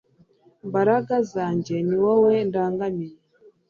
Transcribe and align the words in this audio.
mbaraga 0.67 1.15
zanjye, 1.31 1.75
ni 1.87 1.97
wowe 2.03 2.33
ndangamiye 2.49 3.17